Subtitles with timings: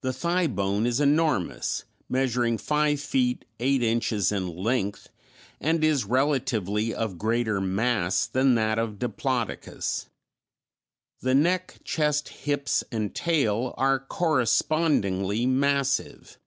[0.00, 5.10] The thigh bone is enormous, measuring five feet eight inches in length,
[5.60, 10.08] and is relatively of greater mass than that of Diplodocus.
[11.20, 16.38] The neck, chest, hips, and tail are correspondingly massive.